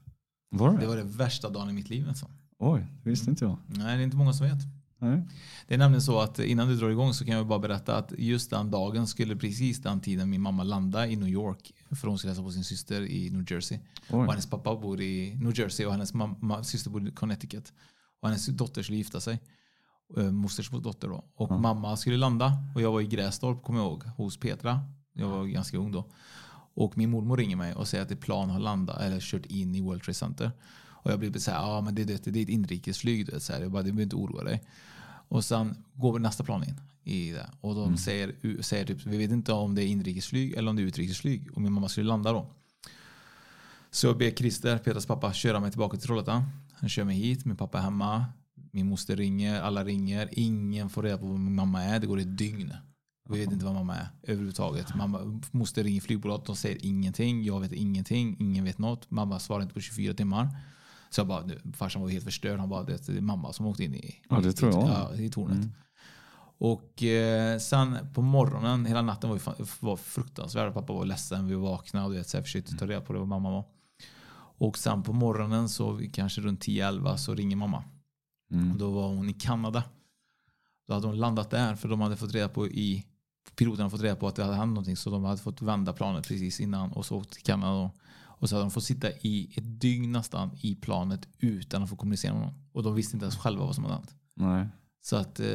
[0.51, 0.79] Var det?
[0.79, 2.31] Det var det värsta dagen i mitt liv nästan.
[2.59, 3.57] Oj, det visste inte jag.
[3.67, 4.59] Nej, det är inte många som vet.
[4.99, 5.23] Nej.
[5.67, 8.13] Det är nämligen så att innan du drar igång så kan jag bara berätta att
[8.19, 12.19] just den dagen skulle precis den tiden min mamma landa i New York för hon
[12.19, 13.79] skulle hälsa på sin syster i New Jersey.
[14.11, 14.19] Oj.
[14.21, 17.73] Och hennes pappa bor i New Jersey och hennes mamma, syster bor i Connecticut.
[18.25, 19.39] Och hennes dotter skulle gifta sig.
[20.17, 21.25] Eh, Mosters dotter då.
[21.35, 21.59] Och Ja.
[21.59, 24.81] mamma skulle landa och jag var i Grästorp kommer jag ihåg hos Petra.
[25.13, 26.11] Jag var ganska ung då.
[26.75, 29.75] Och min mormor ringer mig och säger att ett plan har landat eller kört in
[29.75, 30.51] i World Trade Center.
[30.87, 33.27] Och jag blir så här, ja men det, det, det är ett inrikesflyg.
[33.27, 33.61] Du vet, så här.
[33.61, 34.63] Jag bara, du behöver inte oroa dig.
[35.29, 37.51] Och sen går nästa plan in i det.
[37.61, 40.83] Och de säger, säger typ, vi vet inte om det är inrikesflyg eller om det
[40.83, 41.51] är utrikesflyg.
[41.53, 42.47] Och min mamma skulle landa då.
[43.91, 46.43] Så jag ber Christer, Petras pappa, köra mig tillbaka till Trollhättan.
[46.75, 48.25] Han kör mig hit, min pappa är hemma.
[48.71, 50.29] Min moster ringer, alla ringer.
[50.33, 52.01] Ingen får reda på vad min mamma är.
[52.01, 52.75] Det går ett dygn.
[53.29, 54.95] Vi vet inte vad mamma är överhuvudtaget.
[54.95, 57.43] Mamma, moster ringer flygbolaget, de säger ingenting.
[57.45, 59.11] Jag vet ingenting, ingen vet något.
[59.11, 60.49] Mamma svarar inte på 24 timmar.
[61.11, 62.59] Så jag bara, nu, farsan var helt förstörd.
[62.61, 64.89] Han bara, det är mamma som åkte in i, Ja, det tror jag.
[64.89, 65.57] ja, i tornet.
[65.57, 65.73] Mm.
[66.59, 70.75] Och eh, sen på morgonen, hela natten var, ju var fruktansvärd.
[70.75, 73.19] Pappa var ledsen, vi vaknade och du vet, så jag försökte ta reda på det
[73.19, 73.65] vad mamma var.
[74.59, 77.85] Och sen på morgonen, så kanske runt 10-11, så ringer mamma.
[78.51, 78.73] Mm.
[78.73, 79.83] Och då var hon i Kanada.
[80.87, 83.05] Då hade hon landat där för de hade fått reda på i
[83.57, 86.29] piloterna fått reda på att det hade hänt någonting så de hade fått vända planet
[86.29, 87.91] precis innan och så åkt till Kanada.
[88.23, 91.97] Och så hade de fått sitta i ett dygn nästan i planet utan att få
[91.97, 92.55] kommunicera med någon.
[92.73, 94.15] Och de visste inte ens själva vad som hade hänt.
[94.35, 94.69] Nej.
[95.03, 95.47] Så att eh,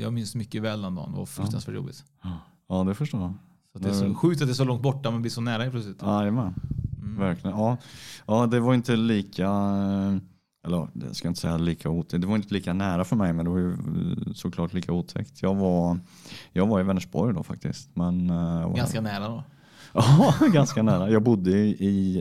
[0.00, 1.12] jag minns mycket väl den dagen.
[1.12, 2.04] Det var fruktansvärt jobbigt.
[2.68, 3.34] Ja, det förstår jag.
[3.72, 5.62] Så det är så sjukt att det är så långt borta men blir så nära
[5.62, 6.02] helt plötsligt.
[6.02, 6.54] Jajamän.
[7.18, 7.56] Verkligen.
[7.58, 7.76] Ja.
[8.26, 10.16] ja, det var inte lika, eh,
[10.66, 12.20] eller det ska jag inte säga lika otäckt.
[12.20, 15.42] Det var inte lika nära för mig men det var ju eh, såklart lika otäckt.
[15.42, 15.98] Jag var,
[16.52, 17.96] jag var i Vänersborg då faktiskt.
[17.96, 19.44] Men, eh, Ganska nära då.
[19.94, 21.10] Ja, ganska nära.
[21.10, 21.76] Jag bodde i,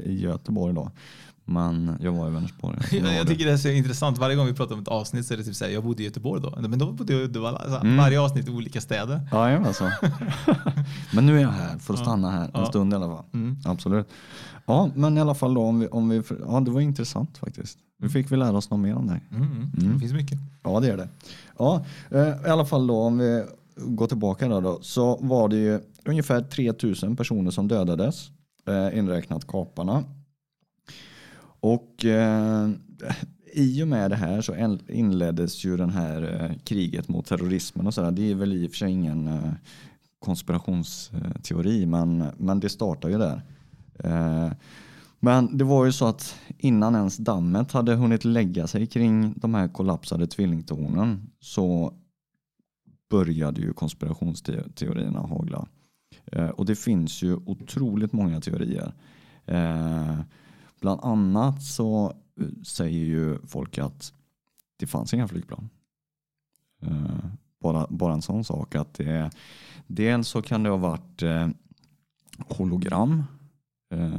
[0.05, 0.91] i Göteborg då.
[1.51, 2.77] Men jag var i Vänersborg.
[2.91, 4.17] Jag Jag, jag tycker det är så intressant.
[4.17, 6.05] Varje gång vi pratar om ett avsnitt så är det typ såhär, jag bodde i
[6.05, 6.55] Göteborg då.
[6.69, 7.61] Men då bodde jag i Uddevalla.
[7.65, 7.97] Så Mm.
[7.97, 9.21] Varje avsnitt i olika städer.
[9.31, 9.91] Jajamensan.
[11.13, 12.05] Men nu är jag här för att Ja.
[12.05, 12.65] stanna här en Ja.
[12.65, 13.23] stund i alla fall.
[13.33, 13.57] Mm.
[13.65, 14.07] Absolut.
[14.65, 17.77] Ja, men i alla fall då om vi, om vi, ja det var intressant faktiskt.
[17.99, 19.21] Nu fick vi lära oss något mer om dig.
[19.31, 19.43] Mm.
[19.43, 19.71] Mm.
[19.77, 19.93] Mm.
[19.93, 20.39] Det finns mycket.
[20.63, 21.07] Ja, det är det.
[21.57, 23.43] Ja, eh, i alla fall då om vi
[23.77, 28.29] går tillbaka där då så var det ju ungefär 3000 personer som dödades
[28.67, 30.03] eh, inräknat kaparna.
[31.59, 32.69] Och eh,
[33.53, 37.93] i och med det här så inleddes ju den här eh, kriget mot terrorismen och
[37.93, 38.11] sådär.
[38.11, 39.51] Det är väl i och för sig ingen eh,
[40.19, 43.41] konspirationsteori men, men det startar ju där.
[44.03, 44.51] Eh,
[45.19, 49.53] men det var ju så att innan ens dammet hade hunnit lägga sig kring de
[49.53, 51.93] här kollapsade tvillingtornen så
[53.09, 55.67] började ju konspirationsteorierna hagla.
[56.25, 58.93] Eh, och det finns ju otroligt många teorier.
[59.45, 60.19] Eh,
[60.79, 64.13] Bland annat så eh, säger ju folk att
[64.77, 65.69] det fanns inga flygplan.
[66.81, 67.25] Eh,
[67.61, 69.31] bara, bara en sån sak att det
[69.87, 71.47] dels så kan det ha varit eh,
[72.47, 73.23] hologram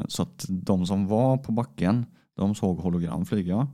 [0.08, 3.68] Så att de som var på backen, de såg hologram flyga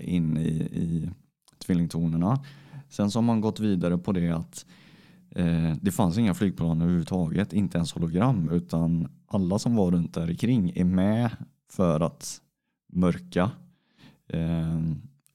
[0.00, 1.10] in i, i
[1.58, 2.44] tvillingtornerna.
[2.88, 4.66] Sen så har man gått vidare på det att
[5.80, 10.72] det fanns inga flygplan överhuvudtaget, inte ens hologram, utan alla som var runt där kring
[10.74, 11.30] är med
[11.70, 12.40] för att
[12.92, 13.50] mörka
[14.28, 14.80] eh,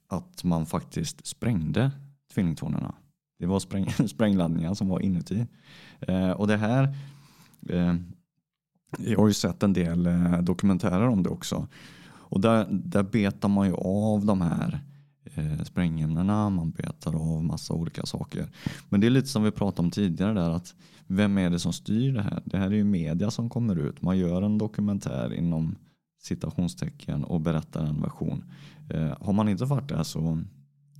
[0.08, 1.90] att man faktiskt sprängde
[2.34, 2.94] tvillingtornerna.
[3.38, 5.46] Det var spräng, sprängladdningar som var inuti.
[6.00, 6.96] Eh, och det här
[7.68, 7.94] eh,
[8.98, 11.68] jag har ju sett en del eh, dokumentärer om det också.
[12.04, 14.80] Och där, där betar man ju av de här
[15.24, 18.48] eh, sprängämnena, man betar av massa olika saker.
[18.88, 20.74] Men det är lite som vi pratade om tidigare där att
[21.06, 22.42] vem är det som styr det här?
[22.44, 24.02] Det här är ju media som kommer ut.
[24.02, 25.76] Man gör en dokumentär inom
[26.22, 28.44] citationstecken och berättar en version.
[28.90, 30.42] Eh, har man inte varit där så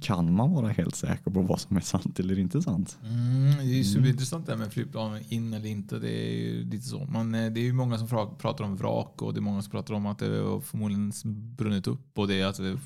[0.02, 2.98] kan man vara helt säker på vad som är sant eller inte sant.
[3.02, 5.98] Mm, det är ju superintressant det här med flygplan in eller inte.
[5.98, 7.06] Det är ju lite så.
[7.10, 8.08] Men eh, det är ju många som
[8.38, 11.12] pratar om vrak och det är många som pratar om att det förmodligen
[11.56, 12.78] brunnit upp och det att det,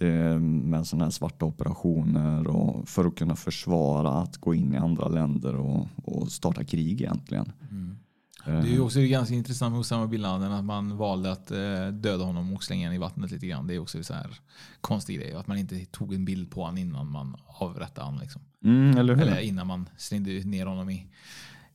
[0.05, 4.77] det, med sådana här svarta operationer och för att kunna försvara att gå in i
[4.77, 7.53] andra länder och, och starta krig egentligen.
[7.71, 7.97] Mm.
[8.45, 12.25] Det är också ganska intressant med Osama bin Laden att man valde att eh, döda
[12.25, 13.67] honom och slänga honom i vattnet lite grann.
[13.67, 14.39] Det är också så här
[14.81, 15.33] konstig grej.
[15.33, 18.21] Att man inte tog en bild på honom innan man avrättade honom.
[18.21, 18.43] Liksom.
[18.65, 21.07] Mm, eller, eller, innan man slängde ner honom i,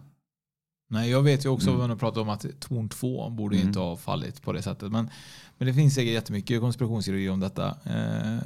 [0.93, 1.79] Nej, jag vet ju också mm.
[1.79, 3.67] vad de pratar om att torn 2 borde mm.
[3.67, 4.91] inte ha fallit på det sättet.
[4.91, 5.09] Men,
[5.57, 7.67] men det finns säkert jättemycket konspirationsteorier om detta.
[7.83, 8.37] Eh,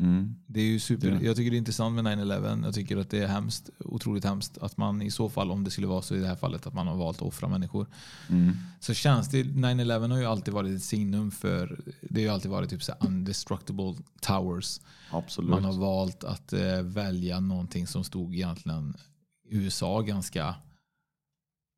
[0.00, 0.36] mm.
[0.46, 1.18] Det är ju super, ja.
[1.22, 2.64] Jag tycker det är intressant med 9-11.
[2.64, 5.70] Jag tycker att det är hemskt, otroligt hemskt att man i så fall, om det
[5.70, 7.86] skulle vara så i det här fallet, att man har valt att offra människor.
[8.28, 8.56] Mm.
[8.80, 12.50] Så känns det, 9-11 har ju alltid varit ett signum för, det har ju alltid
[12.50, 14.80] varit typ så undestructible towers.
[15.10, 15.50] Absolut.
[15.50, 18.96] Man har valt att eh, välja någonting som stod egentligen
[19.50, 20.54] USA ganska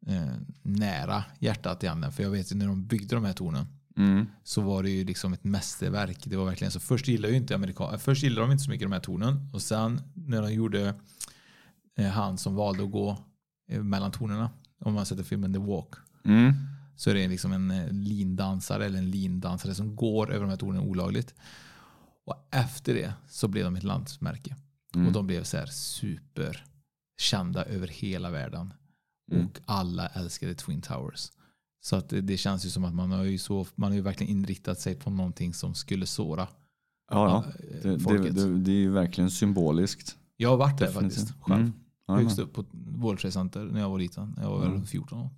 [0.09, 2.12] eh, nära hjärtat egentligen.
[2.12, 3.66] För jag vet ju när de byggde de här tornen
[3.97, 4.27] mm.
[4.44, 6.18] så var det ju liksom ett mästerverk.
[6.25, 6.81] Det var verkligen så.
[6.81, 9.62] Först gillade ju inte amerikaner, först gillade de inte så mycket de här tornen och
[9.62, 10.94] sen när de gjorde
[11.97, 13.18] eh, han som valde att gå
[13.68, 14.49] eh, mellan tornen
[14.81, 15.94] om man sätter filmen The Walk
[16.25, 16.53] mm.
[16.97, 20.57] så är det liksom en eh, lindansare eller en lindansare som går över de här
[20.57, 21.35] tornen olagligt.
[22.25, 24.57] Och efter det så blev de ett landsmärke.
[24.94, 25.07] Mm.
[25.07, 28.75] Och de blev så här superkända över hela världen.
[29.31, 29.47] Mm.
[29.47, 31.33] Och alla älskade Twin Towers.
[31.81, 34.03] Så att det, det, känns ju som att man har ju, så, man har ju
[34.03, 36.49] verkligen inriktat sig på någonting som skulle såra
[37.11, 37.64] ja, ja.
[37.83, 38.35] Det, folket.
[38.35, 40.17] Det, det, är ju verkligen symboliskt.
[40.37, 41.73] Jag har varit där faktiskt själv.
[42.09, 42.25] Mm.
[42.25, 44.35] Högst upp på World Trade Center när jag var liten.
[44.41, 44.87] Jag var mm.
[44.87, 45.31] 14 år.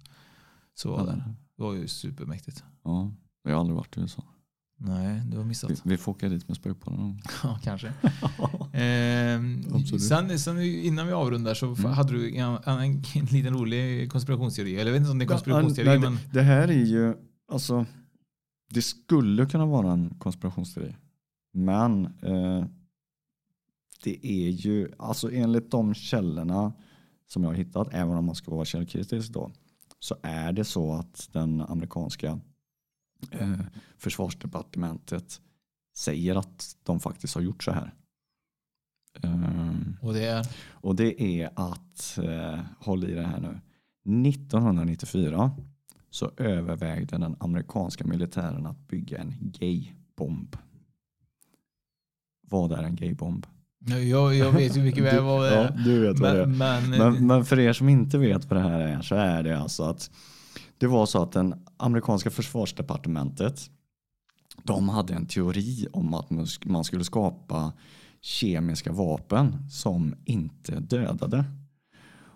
[0.75, 1.35] Så var jag där.
[1.57, 2.65] Det var ju supermäktigt.
[2.83, 4.25] Ja, jag har aldrig varit i USA.
[4.83, 5.71] Nej, du har missat.
[5.71, 7.23] Vi, vi får åka dit med spökbollen.
[7.43, 7.87] ja, kanske.
[8.73, 11.85] eh, sen, sen, innan vi avrundar så mm.
[11.85, 14.75] hade du en, en, en, liten rolig konspirationsteori.
[14.75, 15.89] Eller jag vet inte om det är konspirationsteori.
[15.89, 16.15] Ja, nej, men...
[16.15, 17.15] det, det, här är ju,
[17.53, 17.87] alltså,
[18.71, 20.97] det skulle kunna vara en konspirationsteori.
[21.53, 22.65] Men eh,
[24.05, 26.73] det är ju, alltså enligt de källorna
[27.27, 29.51] som jag har hittat, även om man ska vara källkritisk då,
[29.99, 32.41] så är det så att den amerikanska
[33.31, 33.61] eh,
[33.99, 35.41] försvarsdepartementet
[35.97, 37.95] säger att de faktiskt har gjort så här.
[39.23, 40.47] Ehm, Och det är?
[40.71, 43.61] och det är att, eh, håll i det här nu,
[44.29, 45.51] 1994
[46.11, 50.57] så övervägde den amerikanska militären att bygga en gaybomb.
[52.49, 53.47] Vad är en gaybomb?
[54.11, 55.65] Jag, jag vet ju mycket väl vad det är.
[55.65, 56.47] Ja, du vet vad det är.
[56.47, 59.43] Men, men, Men, men för er som inte vet vad det här är så är
[59.43, 60.11] det alltså att
[60.81, 63.71] det var så att den amerikanska försvarsdepartementet
[64.63, 66.31] de hade en teori om att
[66.65, 67.73] man skulle skapa
[68.21, 71.45] kemiska vapen som inte dödade.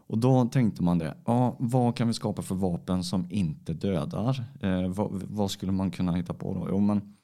[0.06, 4.44] Och då tänkte man det, ja, vad kan vi skapa för vapen som inte dödar?
[4.60, 6.66] Eh, vad, vad skulle man kunna hitta på då?
[6.70, 7.16] Jo, men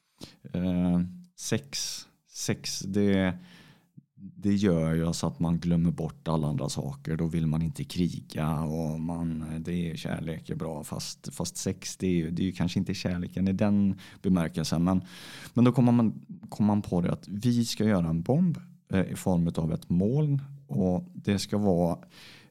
[0.53, 0.99] eh,
[1.39, 3.37] sex, sex det,
[4.21, 7.15] det gör ju så att man glömmer bort alla andra saker.
[7.15, 10.83] Då vill man inte kriga och man, det är kärlek är bra.
[10.83, 14.83] Fast, fast sex det är, ju, det är ju kanske inte kärleken i den bemärkelsen.
[14.83, 15.01] Men,
[15.53, 18.57] men då kommer man, kom man på det att vi ska göra en bomb
[18.93, 20.41] eh, i form av ett moln.
[20.67, 21.97] Och det ska vara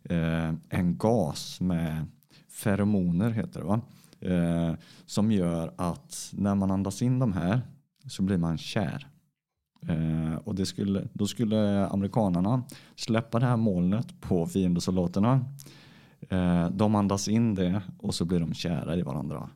[0.04, 2.06] eh, en gas med
[2.48, 3.80] feromoner heter det va?
[4.20, 4.74] Eh,
[5.06, 7.60] som gör att när man andas in de här
[8.06, 9.06] så blir man kär.
[9.88, 12.62] Eh, och det skulle, då skulle amerikanerna
[12.96, 15.44] släppa det här molnet på fiendesoldaterna.
[16.28, 19.50] Eh, de andas in det och så blir de kära i varandra.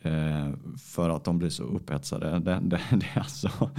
[0.00, 2.38] Eh, för att de blir så upphetsade.
[2.38, 3.50] Det, det, det är alltså,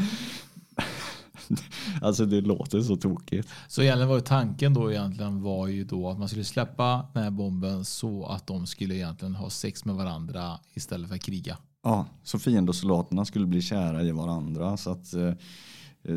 [2.01, 3.49] alltså det låter så tokigt.
[3.67, 7.23] Så egentligen var ju tanken då egentligen var ju då att man skulle släppa den
[7.23, 11.57] här bomben så att de skulle egentligen ha sex med varandra istället för att kriga.
[11.87, 15.31] Ja, så fiendesoldaterna skulle bli kära i varandra så att eh,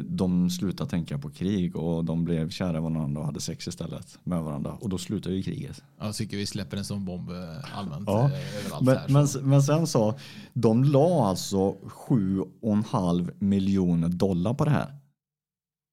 [0.04, 4.18] de slutade tänka på krig och de blev kära i varandra och hade sex istället
[4.24, 4.72] med varandra.
[4.80, 5.82] Och då slutade ju kriget.
[6.00, 9.08] Jag tycker vi släpper en sån bomb eh, allmänt Ja, eh, överallt Men, här.
[9.08, 10.14] men, men sen så,
[10.52, 14.94] de la alltså 7,5 miljoner dollar på det här.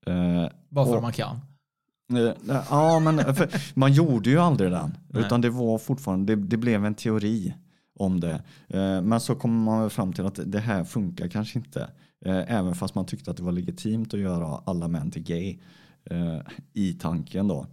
[0.08, 1.36] Eh, Bara för och- att man kan.
[2.14, 3.22] Eh, Ja, men
[3.74, 4.98] man gjorde ju aldrig den.
[5.10, 5.24] Nej.
[5.26, 7.54] Utan det var fortfarande, det, det blev en teori
[8.00, 8.44] om det.
[8.68, 11.90] Eh, men så kommer man väl fram till att det här funkar kanske inte.
[12.26, 15.60] Eh, även fast man tyckte att det var legitimt att göra alla män till gay.
[16.10, 16.40] Eh,
[16.74, 17.68] I tanken då.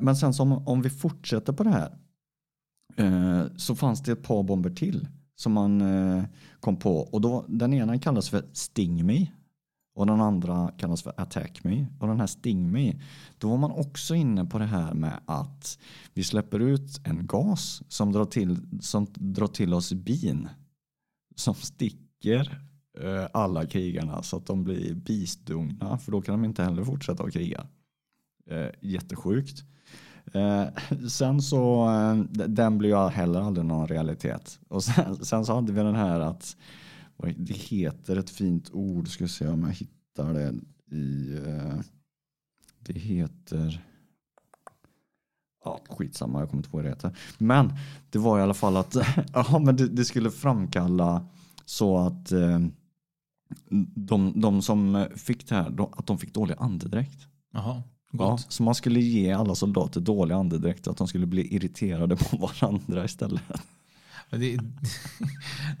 [0.00, 1.98] Men sen som om vi fortsätter på det här.
[3.56, 5.08] Så fanns det ett par bomber till.
[5.36, 5.82] Som man
[6.60, 6.96] kom på.
[6.98, 9.26] Och då, den ena kallas för Sting Me.
[9.94, 11.86] Och den andra kallas för Attack Me.
[11.98, 12.94] Och den här Sting Me,
[13.38, 15.78] då var man också inne på det här med att
[16.14, 20.48] vi släpper ut en gas som drar till, som drar till oss bin.
[21.36, 22.60] Som sticker
[23.00, 25.98] eh, alla krigarna så att de blir bistungna.
[25.98, 27.66] För då kan de inte heller fortsätta att kriga.
[28.50, 29.64] Eh, jättesjukt.
[30.32, 30.64] Eh,
[31.08, 31.88] sen så,
[32.30, 34.58] den blir ju heller aldrig någon realitet.
[34.68, 36.56] Och sen, sen så hade vi den här att
[37.36, 40.54] det heter ett fint ord, ska se om jag hittar det
[40.96, 41.80] i, eh,
[42.78, 43.84] det heter,
[45.64, 47.18] ja skitsamma jag kommer inte på vad det heter.
[47.38, 47.72] Men
[48.10, 48.96] det var i alla fall att
[49.32, 51.26] ja, men det, det skulle framkalla
[51.64, 52.60] så att eh,
[53.94, 57.26] de, de som fick det här, de, att de fick dålig andedräkt.
[57.52, 62.16] Jaha, Ja, så man skulle ge alla soldater dålig andedräkt, att de skulle bli irriterade
[62.16, 63.42] på varandra istället.
[64.38, 64.58] Det,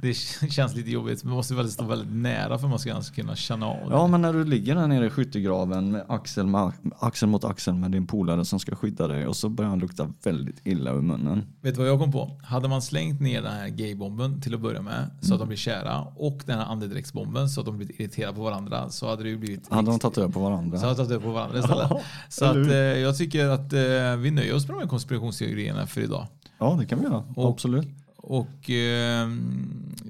[0.00, 0.14] det
[0.52, 1.24] känns lite jobbigt.
[1.24, 3.94] Man måste väl stå väldigt nära för att man ska kunna känna av det.
[3.94, 7.74] Ja, men när du ligger där nere i skyttegraven med axel, med axel mot axel
[7.74, 11.00] med din polare som ska skydda dig och så börjar han lukta väldigt illa ur
[11.00, 11.46] munnen.
[11.60, 12.40] Vet du vad jag kom på?
[12.44, 15.58] Hade man slängt ner den här gaybomben till att börja med så att de blir
[15.58, 19.28] kära och den här andedräktsbomben så att de blir irriterade på varandra så hade det
[19.28, 20.78] ju blivit Hade de tagit över på varandra?
[20.78, 21.86] Så hade de tagit över på varandra istället.
[21.90, 25.86] Ja, så att, eh, jag tycker att eh, vi nöjer oss med de här konspirationsteorierna
[25.86, 26.26] för idag.
[26.58, 27.24] Ja, det kan vi göra.
[27.36, 27.88] Och- Absolut.
[28.22, 29.28] Och eh,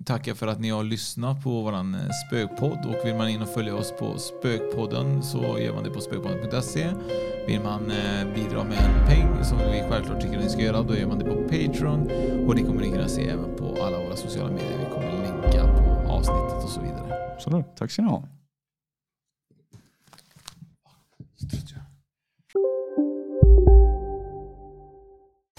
[0.05, 2.87] tackar för att ni har lyssnat på våran eh, spökpodd.
[2.87, 6.91] Och vill man in och följa oss på Spökpodden så gör man det på spökpodden.se.
[7.47, 10.83] Vill man eh, bidra med en peng som vi självklart tycker att ni ska göra
[10.83, 12.11] då gör man det på Patreon.
[12.47, 14.79] Och det kommer ni kunna se även på alla våra sociala medier.
[14.79, 17.33] Vi kommer länka på avsnittet och så vidare.
[17.35, 17.67] Absolut.
[17.77, 18.29] Tack ska ni ha.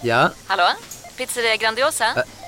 [0.02, 0.64] Ja, Hallå?
[1.16, 2.04] Pizzeria Grandiosa?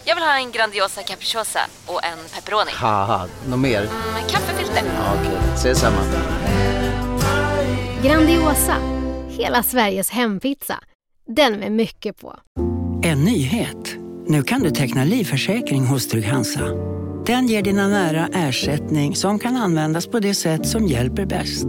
[0.08, 2.70] Jag vill ha en Grandiosa capriciosa och en pepperoni.
[2.74, 3.80] haha, något mer?
[4.14, 4.82] Med kaffefilter.
[4.96, 5.96] Ja, Okej, ses samma.
[8.02, 8.76] Grandiosa,
[9.28, 10.78] hela Sveriges hempizza.
[11.28, 12.36] Den med mycket på.
[13.02, 13.96] En nyhet.
[14.26, 16.60] Nu kan du teckna livförsäkring hos Trygg-Hansa.
[17.26, 21.66] Den ger dina nära ersättning som kan användas på det sätt som hjälper bäst.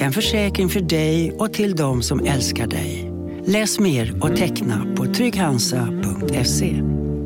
[0.00, 3.12] En försäkring för dig och till de som älskar dig.
[3.44, 6.99] Läs mer och teckna på trygghansa.se.